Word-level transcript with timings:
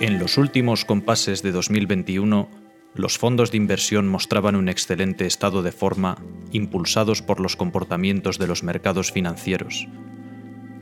En 0.00 0.18
los 0.18 0.38
últimos 0.38 0.86
compases 0.86 1.42
de 1.42 1.52
2021, 1.52 2.48
los 2.94 3.18
fondos 3.18 3.50
de 3.50 3.58
inversión 3.58 4.08
mostraban 4.08 4.56
un 4.56 4.70
excelente 4.70 5.26
estado 5.26 5.62
de 5.62 5.72
forma, 5.72 6.16
impulsados 6.52 7.20
por 7.20 7.38
los 7.38 7.54
comportamientos 7.54 8.38
de 8.38 8.46
los 8.46 8.62
mercados 8.62 9.12
financieros. 9.12 9.88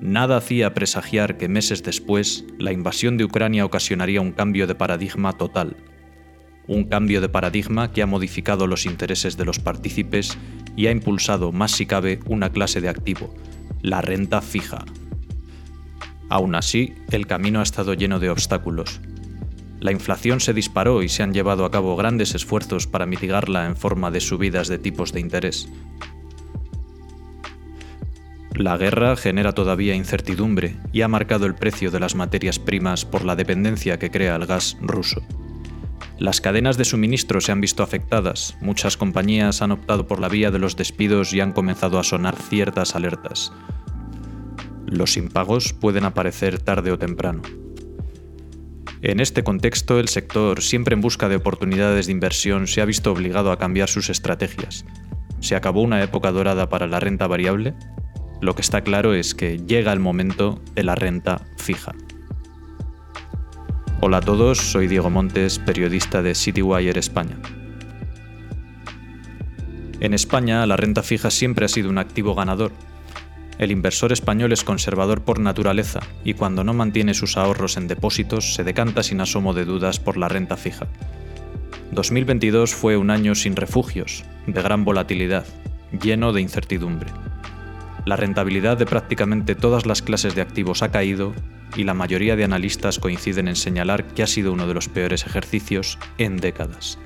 Nada 0.00 0.38
hacía 0.38 0.72
presagiar 0.72 1.36
que 1.36 1.48
meses 1.48 1.82
después 1.82 2.46
la 2.56 2.72
invasión 2.72 3.18
de 3.18 3.24
Ucrania 3.24 3.66
ocasionaría 3.66 4.22
un 4.22 4.32
cambio 4.32 4.66
de 4.66 4.76
paradigma 4.76 5.34
total. 5.34 5.76
Un 6.66 6.84
cambio 6.84 7.20
de 7.20 7.28
paradigma 7.28 7.92
que 7.92 8.00
ha 8.00 8.06
modificado 8.06 8.66
los 8.66 8.86
intereses 8.86 9.36
de 9.36 9.44
los 9.44 9.58
partícipes 9.58 10.38
y 10.74 10.86
ha 10.86 10.90
impulsado 10.90 11.52
más 11.52 11.72
si 11.72 11.84
cabe 11.84 12.18
una 12.24 12.50
clase 12.50 12.80
de 12.80 12.88
activo, 12.88 13.34
la 13.82 14.00
renta 14.00 14.40
fija. 14.40 14.86
Aún 16.32 16.54
así, 16.54 16.94
el 17.10 17.26
camino 17.26 17.60
ha 17.60 17.62
estado 17.62 17.92
lleno 17.92 18.18
de 18.18 18.30
obstáculos. 18.30 19.02
La 19.82 19.90
inflación 19.90 20.38
se 20.38 20.54
disparó 20.54 21.02
y 21.02 21.08
se 21.08 21.24
han 21.24 21.34
llevado 21.34 21.64
a 21.64 21.72
cabo 21.72 21.96
grandes 21.96 22.36
esfuerzos 22.36 22.86
para 22.86 23.04
mitigarla 23.04 23.66
en 23.66 23.74
forma 23.74 24.12
de 24.12 24.20
subidas 24.20 24.68
de 24.68 24.78
tipos 24.78 25.12
de 25.12 25.18
interés. 25.18 25.68
La 28.54 28.76
guerra 28.76 29.16
genera 29.16 29.54
todavía 29.54 29.96
incertidumbre 29.96 30.76
y 30.92 31.02
ha 31.02 31.08
marcado 31.08 31.46
el 31.46 31.56
precio 31.56 31.90
de 31.90 31.98
las 31.98 32.14
materias 32.14 32.60
primas 32.60 33.04
por 33.04 33.24
la 33.24 33.34
dependencia 33.34 33.98
que 33.98 34.12
crea 34.12 34.36
el 34.36 34.46
gas 34.46 34.76
ruso. 34.80 35.20
Las 36.16 36.40
cadenas 36.40 36.76
de 36.76 36.84
suministro 36.84 37.40
se 37.40 37.50
han 37.50 37.60
visto 37.60 37.82
afectadas, 37.82 38.56
muchas 38.60 38.96
compañías 38.96 39.62
han 39.62 39.72
optado 39.72 40.06
por 40.06 40.20
la 40.20 40.28
vía 40.28 40.52
de 40.52 40.60
los 40.60 40.76
despidos 40.76 41.32
y 41.32 41.40
han 41.40 41.50
comenzado 41.50 41.98
a 41.98 42.04
sonar 42.04 42.36
ciertas 42.36 42.94
alertas. 42.94 43.52
Los 44.86 45.16
impagos 45.16 45.72
pueden 45.72 46.04
aparecer 46.04 46.60
tarde 46.60 46.92
o 46.92 46.98
temprano. 47.00 47.42
En 49.02 49.18
este 49.18 49.42
contexto, 49.42 49.98
el 49.98 50.06
sector, 50.06 50.62
siempre 50.62 50.94
en 50.94 51.00
busca 51.00 51.28
de 51.28 51.34
oportunidades 51.34 52.06
de 52.06 52.12
inversión, 52.12 52.68
se 52.68 52.80
ha 52.80 52.84
visto 52.84 53.10
obligado 53.10 53.50
a 53.50 53.58
cambiar 53.58 53.88
sus 53.88 54.08
estrategias. 54.10 54.84
¿Se 55.40 55.56
acabó 55.56 55.82
una 55.82 56.00
época 56.04 56.30
dorada 56.30 56.68
para 56.68 56.86
la 56.86 57.00
renta 57.00 57.26
variable? 57.26 57.74
Lo 58.40 58.54
que 58.54 58.62
está 58.62 58.82
claro 58.82 59.12
es 59.12 59.34
que 59.34 59.58
llega 59.58 59.92
el 59.92 59.98
momento 59.98 60.62
de 60.76 60.84
la 60.84 60.94
renta 60.94 61.42
fija. 61.56 61.96
Hola 64.00 64.18
a 64.18 64.20
todos, 64.20 64.58
soy 64.58 64.86
Diego 64.86 65.10
Montes, 65.10 65.58
periodista 65.58 66.22
de 66.22 66.36
CityWire 66.36 66.96
España. 66.96 67.38
En 69.98 70.14
España, 70.14 70.64
la 70.64 70.76
renta 70.76 71.02
fija 71.02 71.32
siempre 71.32 71.64
ha 71.64 71.68
sido 71.68 71.90
un 71.90 71.98
activo 71.98 72.36
ganador. 72.36 72.70
El 73.62 73.70
inversor 73.70 74.10
español 74.10 74.50
es 74.50 74.64
conservador 74.64 75.22
por 75.22 75.38
naturaleza 75.38 76.00
y 76.24 76.34
cuando 76.34 76.64
no 76.64 76.74
mantiene 76.74 77.14
sus 77.14 77.36
ahorros 77.36 77.76
en 77.76 77.86
depósitos 77.86 78.54
se 78.54 78.64
decanta 78.64 79.04
sin 79.04 79.20
asomo 79.20 79.54
de 79.54 79.64
dudas 79.64 80.00
por 80.00 80.16
la 80.16 80.28
renta 80.28 80.56
fija. 80.56 80.88
2022 81.92 82.74
fue 82.74 82.96
un 82.96 83.10
año 83.10 83.36
sin 83.36 83.54
refugios, 83.54 84.24
de 84.48 84.60
gran 84.60 84.84
volatilidad, 84.84 85.46
lleno 85.92 86.32
de 86.32 86.40
incertidumbre. 86.40 87.12
La 88.04 88.16
rentabilidad 88.16 88.78
de 88.78 88.86
prácticamente 88.86 89.54
todas 89.54 89.86
las 89.86 90.02
clases 90.02 90.34
de 90.34 90.42
activos 90.42 90.82
ha 90.82 90.90
caído 90.90 91.32
y 91.76 91.84
la 91.84 91.94
mayoría 91.94 92.34
de 92.34 92.42
analistas 92.42 92.98
coinciden 92.98 93.46
en 93.46 93.54
señalar 93.54 94.02
que 94.08 94.24
ha 94.24 94.26
sido 94.26 94.52
uno 94.52 94.66
de 94.66 94.74
los 94.74 94.88
peores 94.88 95.24
ejercicios 95.24 96.00
en 96.18 96.36
décadas. 96.38 96.98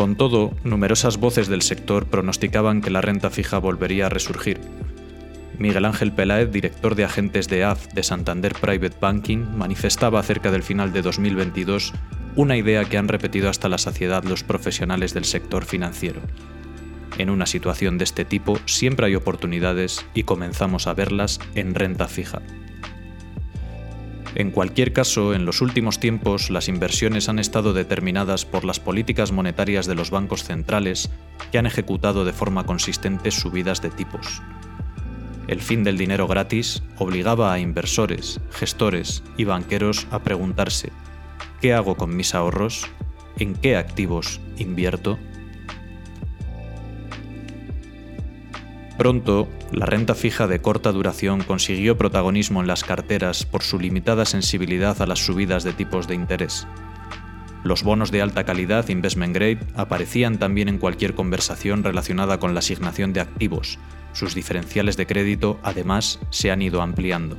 Con 0.00 0.16
todo, 0.16 0.54
numerosas 0.64 1.18
voces 1.18 1.48
del 1.48 1.60
sector 1.60 2.06
pronosticaban 2.06 2.80
que 2.80 2.88
la 2.88 3.02
renta 3.02 3.28
fija 3.28 3.58
volvería 3.58 4.06
a 4.06 4.08
resurgir. 4.08 4.58
Miguel 5.58 5.84
Ángel 5.84 6.10
Peláez, 6.10 6.50
director 6.50 6.94
de 6.94 7.04
agentes 7.04 7.48
de 7.48 7.64
AF 7.64 7.88
de 7.88 8.02
Santander 8.02 8.54
Private 8.54 8.96
Banking, 8.98 9.58
manifestaba 9.58 10.18
acerca 10.18 10.50
del 10.50 10.62
final 10.62 10.94
de 10.94 11.02
2022 11.02 11.92
una 12.34 12.56
idea 12.56 12.86
que 12.86 12.96
han 12.96 13.08
repetido 13.08 13.50
hasta 13.50 13.68
la 13.68 13.76
saciedad 13.76 14.24
los 14.24 14.42
profesionales 14.42 15.12
del 15.12 15.26
sector 15.26 15.66
financiero. 15.66 16.22
En 17.18 17.28
una 17.28 17.44
situación 17.44 17.98
de 17.98 18.04
este 18.04 18.24
tipo 18.24 18.58
siempre 18.64 19.04
hay 19.04 19.16
oportunidades 19.16 20.06
y 20.14 20.22
comenzamos 20.22 20.86
a 20.86 20.94
verlas 20.94 21.40
en 21.54 21.74
renta 21.74 22.08
fija. 22.08 22.40
En 24.34 24.50
cualquier 24.52 24.92
caso, 24.92 25.34
en 25.34 25.44
los 25.44 25.60
últimos 25.60 25.98
tiempos 25.98 26.50
las 26.50 26.68
inversiones 26.68 27.28
han 27.28 27.38
estado 27.38 27.72
determinadas 27.72 28.44
por 28.44 28.64
las 28.64 28.78
políticas 28.78 29.32
monetarias 29.32 29.86
de 29.86 29.96
los 29.96 30.10
bancos 30.10 30.44
centrales 30.44 31.10
que 31.50 31.58
han 31.58 31.66
ejecutado 31.66 32.24
de 32.24 32.32
forma 32.32 32.64
consistente 32.64 33.30
subidas 33.30 33.82
de 33.82 33.90
tipos. 33.90 34.40
El 35.48 35.60
fin 35.60 35.82
del 35.82 35.98
dinero 35.98 36.28
gratis 36.28 36.82
obligaba 36.98 37.52
a 37.52 37.58
inversores, 37.58 38.40
gestores 38.52 39.24
y 39.36 39.44
banqueros 39.44 40.06
a 40.12 40.20
preguntarse, 40.20 40.92
¿qué 41.60 41.74
hago 41.74 41.96
con 41.96 42.14
mis 42.14 42.36
ahorros? 42.36 42.86
¿En 43.36 43.54
qué 43.54 43.76
activos 43.76 44.40
invierto? 44.58 45.18
Pronto, 49.00 49.48
la 49.72 49.86
renta 49.86 50.14
fija 50.14 50.46
de 50.46 50.60
corta 50.60 50.92
duración 50.92 51.42
consiguió 51.42 51.96
protagonismo 51.96 52.60
en 52.60 52.66
las 52.66 52.84
carteras 52.84 53.46
por 53.46 53.62
su 53.62 53.80
limitada 53.80 54.26
sensibilidad 54.26 55.00
a 55.00 55.06
las 55.06 55.20
subidas 55.20 55.64
de 55.64 55.72
tipos 55.72 56.06
de 56.06 56.16
interés. 56.16 56.66
Los 57.64 57.82
bonos 57.82 58.10
de 58.10 58.20
alta 58.20 58.44
calidad 58.44 58.90
investment 58.90 59.34
grade 59.34 59.60
aparecían 59.74 60.38
también 60.38 60.68
en 60.68 60.76
cualquier 60.76 61.14
conversación 61.14 61.82
relacionada 61.82 62.38
con 62.38 62.52
la 62.52 62.58
asignación 62.58 63.14
de 63.14 63.20
activos. 63.20 63.78
Sus 64.12 64.34
diferenciales 64.34 64.98
de 64.98 65.06
crédito, 65.06 65.58
además, 65.62 66.20
se 66.28 66.50
han 66.50 66.60
ido 66.60 66.82
ampliando. 66.82 67.38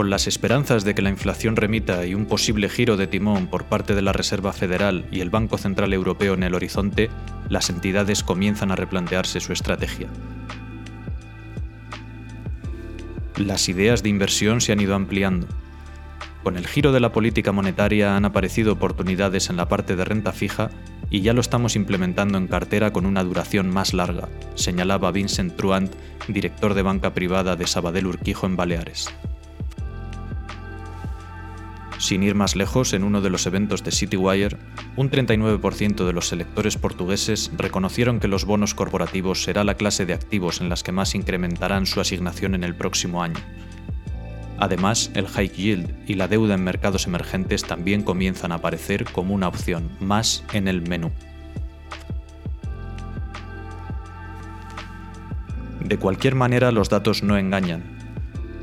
Con 0.00 0.08
las 0.08 0.26
esperanzas 0.26 0.82
de 0.82 0.94
que 0.94 1.02
la 1.02 1.10
inflación 1.10 1.56
remita 1.56 2.06
y 2.06 2.14
un 2.14 2.24
posible 2.24 2.70
giro 2.70 2.96
de 2.96 3.06
timón 3.06 3.48
por 3.48 3.66
parte 3.66 3.94
de 3.94 4.00
la 4.00 4.14
Reserva 4.14 4.54
Federal 4.54 5.04
y 5.12 5.20
el 5.20 5.28
Banco 5.28 5.58
Central 5.58 5.92
Europeo 5.92 6.32
en 6.32 6.42
el 6.42 6.54
horizonte, 6.54 7.10
las 7.50 7.68
entidades 7.68 8.22
comienzan 8.22 8.70
a 8.70 8.76
replantearse 8.76 9.40
su 9.40 9.52
estrategia. 9.52 10.08
Las 13.36 13.68
ideas 13.68 14.02
de 14.02 14.08
inversión 14.08 14.62
se 14.62 14.72
han 14.72 14.80
ido 14.80 14.94
ampliando. 14.94 15.46
Con 16.42 16.56
el 16.56 16.66
giro 16.66 16.92
de 16.92 17.00
la 17.00 17.12
política 17.12 17.52
monetaria 17.52 18.16
han 18.16 18.24
aparecido 18.24 18.72
oportunidades 18.72 19.50
en 19.50 19.58
la 19.58 19.68
parte 19.68 19.96
de 19.96 20.06
renta 20.06 20.32
fija 20.32 20.70
y 21.10 21.20
ya 21.20 21.34
lo 21.34 21.42
estamos 21.42 21.76
implementando 21.76 22.38
en 22.38 22.48
cartera 22.48 22.90
con 22.90 23.04
una 23.04 23.22
duración 23.22 23.68
más 23.68 23.92
larga, 23.92 24.30
señalaba 24.54 25.12
Vincent 25.12 25.56
Truant, 25.56 25.92
director 26.26 26.72
de 26.72 26.80
banca 26.80 27.12
privada 27.12 27.54
de 27.54 27.66
Sabadell 27.66 28.06
Urquijo 28.06 28.46
en 28.46 28.56
Baleares. 28.56 29.10
Sin 32.10 32.24
ir 32.24 32.34
más 32.34 32.56
lejos, 32.56 32.92
en 32.92 33.04
uno 33.04 33.20
de 33.20 33.30
los 33.30 33.46
eventos 33.46 33.84
de 33.84 33.92
CityWire, 33.92 34.56
un 34.96 35.12
39% 35.12 36.04
de 36.04 36.12
los 36.12 36.26
selectores 36.26 36.76
portugueses 36.76 37.52
reconocieron 37.56 38.18
que 38.18 38.26
los 38.26 38.46
bonos 38.46 38.74
corporativos 38.74 39.44
será 39.44 39.62
la 39.62 39.76
clase 39.76 40.06
de 40.06 40.14
activos 40.14 40.60
en 40.60 40.68
las 40.68 40.82
que 40.82 40.90
más 40.90 41.14
incrementarán 41.14 41.86
su 41.86 42.00
asignación 42.00 42.56
en 42.56 42.64
el 42.64 42.74
próximo 42.74 43.22
año. 43.22 43.38
Además, 44.58 45.12
el 45.14 45.28
high 45.28 45.50
yield 45.50 45.94
y 46.04 46.14
la 46.14 46.26
deuda 46.26 46.54
en 46.54 46.64
mercados 46.64 47.06
emergentes 47.06 47.62
también 47.62 48.02
comienzan 48.02 48.50
a 48.50 48.56
aparecer 48.56 49.04
como 49.04 49.32
una 49.32 49.46
opción 49.46 49.88
más 50.00 50.42
en 50.52 50.66
el 50.66 50.82
menú. 50.82 51.12
De 55.78 55.96
cualquier 55.96 56.34
manera, 56.34 56.72
los 56.72 56.88
datos 56.88 57.22
no 57.22 57.38
engañan, 57.38 57.99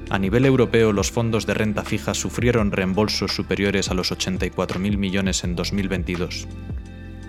a 0.10 0.20
nivel 0.20 0.46
europeo, 0.46 0.94
los 0.94 1.12
fondos 1.12 1.46
de 1.46 1.54
renta 1.54 1.84
fija 1.84 2.14
sufrieron 2.14 2.72
reembolsos 2.72 3.36
superiores 3.36 3.92
a 3.92 3.94
los 3.94 4.12
84.000 4.12 4.98
millones 4.98 5.44
en 5.44 5.56
2022. 5.56 6.48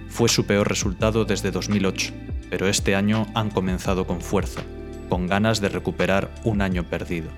Fue 0.08 0.28
su 0.28 0.46
peor 0.46 0.68
resultado 0.68 1.24
desde 1.24 1.50
2008, 1.50 2.12
pero 2.50 2.68
este 2.68 2.94
año 2.94 3.26
han 3.34 3.50
comenzado 3.50 4.06
con 4.06 4.20
fuerza, 4.20 4.62
con 5.08 5.26
ganas 5.26 5.60
de 5.60 5.68
recuperar 5.68 6.30
un 6.44 6.62
año 6.62 6.84
perdido. 6.84 7.28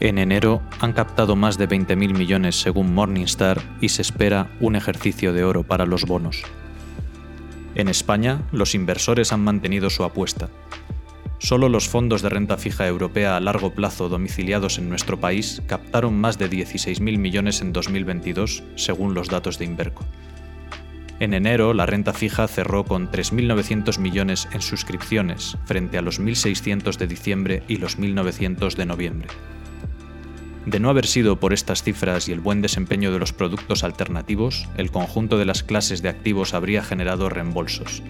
En 0.00 0.18
enero 0.18 0.60
han 0.80 0.92
captado 0.92 1.36
más 1.36 1.58
de 1.58 1.68
20.000 1.68 1.96
millones 1.96 2.60
según 2.60 2.92
Morningstar 2.92 3.62
y 3.80 3.90
se 3.90 4.02
espera 4.02 4.50
un 4.58 4.74
ejercicio 4.74 5.32
de 5.32 5.44
oro 5.44 5.62
para 5.62 5.86
los 5.86 6.06
bonos. 6.06 6.42
En 7.76 7.88
España, 7.88 8.42
los 8.50 8.74
inversores 8.74 9.32
han 9.32 9.44
mantenido 9.44 9.90
su 9.90 10.02
apuesta, 10.02 10.48
Solo 11.42 11.68
los 11.68 11.88
fondos 11.88 12.22
de 12.22 12.28
renta 12.28 12.56
fija 12.56 12.86
europea 12.86 13.36
a 13.36 13.40
largo 13.40 13.74
plazo 13.74 14.08
domiciliados 14.08 14.78
en 14.78 14.88
nuestro 14.88 15.18
país 15.18 15.60
captaron 15.66 16.14
más 16.14 16.38
de 16.38 16.48
16.000 16.48 17.18
millones 17.18 17.60
en 17.62 17.72
2022, 17.72 18.62
según 18.76 19.12
los 19.12 19.26
datos 19.26 19.58
de 19.58 19.64
Inverco. 19.64 20.06
En 21.18 21.34
enero, 21.34 21.74
la 21.74 21.84
renta 21.84 22.12
fija 22.12 22.46
cerró 22.46 22.84
con 22.84 23.10
3.900 23.10 23.98
millones 23.98 24.48
en 24.52 24.62
suscripciones, 24.62 25.58
frente 25.64 25.98
a 25.98 26.02
los 26.02 26.20
1.600 26.20 26.96
de 26.96 27.08
diciembre 27.08 27.62
y 27.66 27.78
los 27.78 27.98
1.900 27.98 28.76
de 28.76 28.86
noviembre. 28.86 29.28
De 30.64 30.78
no 30.78 30.90
haber 30.90 31.08
sido 31.08 31.40
por 31.40 31.52
estas 31.52 31.82
cifras 31.82 32.28
y 32.28 32.32
el 32.32 32.38
buen 32.38 32.62
desempeño 32.62 33.10
de 33.10 33.18
los 33.18 33.32
productos 33.32 33.82
alternativos, 33.82 34.68
el 34.76 34.92
conjunto 34.92 35.38
de 35.38 35.46
las 35.46 35.64
clases 35.64 36.02
de 36.02 36.08
activos 36.08 36.54
habría 36.54 36.84
generado 36.84 37.28
reembolsos, 37.28 38.00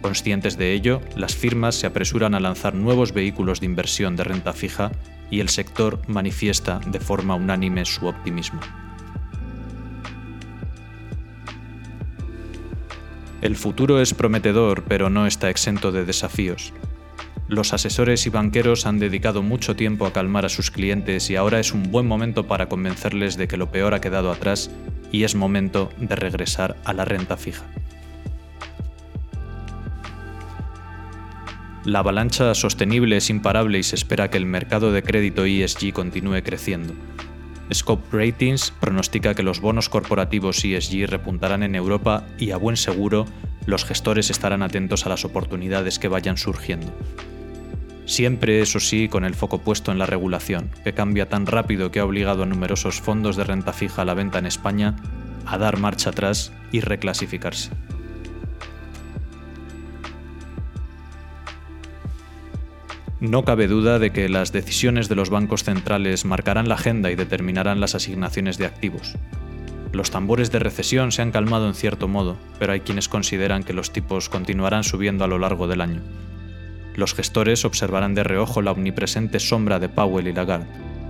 Conscientes 0.00 0.56
de 0.56 0.72
ello, 0.72 1.00
las 1.16 1.34
firmas 1.34 1.74
se 1.74 1.86
apresuran 1.86 2.34
a 2.34 2.40
lanzar 2.40 2.74
nuevos 2.74 3.12
vehículos 3.12 3.60
de 3.60 3.66
inversión 3.66 4.16
de 4.16 4.24
renta 4.24 4.52
fija 4.52 4.92
y 5.30 5.40
el 5.40 5.48
sector 5.48 6.00
manifiesta 6.06 6.80
de 6.86 7.00
forma 7.00 7.34
unánime 7.34 7.84
su 7.84 8.06
optimismo. 8.06 8.60
El 13.40 13.56
futuro 13.56 14.00
es 14.00 14.14
prometedor, 14.14 14.84
pero 14.84 15.10
no 15.10 15.26
está 15.26 15.48
exento 15.48 15.92
de 15.92 16.04
desafíos. 16.04 16.72
Los 17.48 17.72
asesores 17.72 18.26
y 18.26 18.30
banqueros 18.30 18.84
han 18.84 18.98
dedicado 18.98 19.42
mucho 19.42 19.74
tiempo 19.74 20.06
a 20.06 20.12
calmar 20.12 20.44
a 20.44 20.48
sus 20.48 20.70
clientes 20.70 21.30
y 21.30 21.36
ahora 21.36 21.60
es 21.60 21.72
un 21.72 21.90
buen 21.90 22.06
momento 22.06 22.46
para 22.46 22.68
convencerles 22.68 23.36
de 23.36 23.48
que 23.48 23.56
lo 23.56 23.70
peor 23.70 23.94
ha 23.94 24.00
quedado 24.00 24.30
atrás 24.30 24.70
y 25.12 25.24
es 25.24 25.34
momento 25.34 25.90
de 25.98 26.14
regresar 26.14 26.76
a 26.84 26.92
la 26.92 27.04
renta 27.04 27.36
fija. 27.36 27.64
La 31.88 32.00
avalancha 32.00 32.54
sostenible 32.54 33.16
es 33.16 33.30
imparable 33.30 33.78
y 33.78 33.82
se 33.82 33.96
espera 33.96 34.28
que 34.28 34.36
el 34.36 34.44
mercado 34.44 34.92
de 34.92 35.02
crédito 35.02 35.46
ESG 35.46 35.94
continúe 35.94 36.42
creciendo. 36.42 36.92
Scope 37.72 38.14
Ratings 38.14 38.72
pronostica 38.72 39.32
que 39.32 39.42
los 39.42 39.62
bonos 39.62 39.88
corporativos 39.88 40.62
ESG 40.62 41.06
repuntarán 41.06 41.62
en 41.62 41.74
Europa 41.74 42.26
y 42.38 42.50
a 42.50 42.58
buen 42.58 42.76
seguro 42.76 43.24
los 43.64 43.86
gestores 43.86 44.28
estarán 44.28 44.62
atentos 44.62 45.06
a 45.06 45.08
las 45.08 45.24
oportunidades 45.24 45.98
que 45.98 46.08
vayan 46.08 46.36
surgiendo. 46.36 46.92
Siempre, 48.04 48.60
eso 48.60 48.80
sí, 48.80 49.08
con 49.08 49.24
el 49.24 49.34
foco 49.34 49.62
puesto 49.62 49.90
en 49.90 49.98
la 49.98 50.04
regulación, 50.04 50.70
que 50.84 50.92
cambia 50.92 51.30
tan 51.30 51.46
rápido 51.46 51.90
que 51.90 52.00
ha 52.00 52.04
obligado 52.04 52.42
a 52.42 52.46
numerosos 52.46 53.00
fondos 53.00 53.34
de 53.34 53.44
renta 53.44 53.72
fija 53.72 54.02
a 54.02 54.04
la 54.04 54.12
venta 54.12 54.38
en 54.38 54.44
España 54.44 54.94
a 55.46 55.56
dar 55.56 55.78
marcha 55.78 56.10
atrás 56.10 56.52
y 56.70 56.80
reclasificarse. 56.80 57.70
No 63.20 63.44
cabe 63.44 63.66
duda 63.66 63.98
de 63.98 64.10
que 64.12 64.28
las 64.28 64.52
decisiones 64.52 65.08
de 65.08 65.16
los 65.16 65.28
bancos 65.28 65.64
centrales 65.64 66.24
marcarán 66.24 66.68
la 66.68 66.76
agenda 66.76 67.10
y 67.10 67.16
determinarán 67.16 67.80
las 67.80 67.96
asignaciones 67.96 68.58
de 68.58 68.66
activos. 68.66 69.16
Los 69.92 70.12
tambores 70.12 70.52
de 70.52 70.60
recesión 70.60 71.10
se 71.10 71.22
han 71.22 71.32
calmado 71.32 71.66
en 71.66 71.74
cierto 71.74 72.06
modo, 72.06 72.36
pero 72.60 72.72
hay 72.72 72.80
quienes 72.80 73.08
consideran 73.08 73.64
que 73.64 73.72
los 73.72 73.92
tipos 73.92 74.28
continuarán 74.28 74.84
subiendo 74.84 75.24
a 75.24 75.28
lo 75.28 75.38
largo 75.38 75.66
del 75.66 75.80
año. 75.80 76.00
Los 76.94 77.14
gestores 77.14 77.64
observarán 77.64 78.14
de 78.14 78.22
reojo 78.22 78.62
la 78.62 78.70
omnipresente 78.70 79.40
sombra 79.40 79.80
de 79.80 79.88
Powell 79.88 80.28
y 80.28 80.32
Lagarde, 80.32 80.66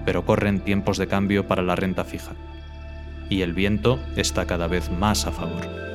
pero 0.07 0.25
corren 0.25 0.61
tiempos 0.61 0.97
de 0.97 1.09
cambio 1.09 1.47
para 1.47 1.63
la 1.63 1.77
renta 1.77 2.05
fija. 2.05 2.33
Y 3.29 3.43
el 3.43 3.53
viento 3.53 4.01
está 4.17 4.47
cada 4.47 4.67
vez 4.67 4.91
más 4.91 5.27
a 5.27 5.33
favor. 5.33 5.88